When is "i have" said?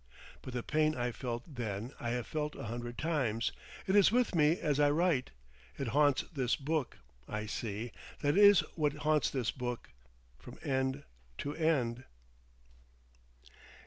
1.99-2.25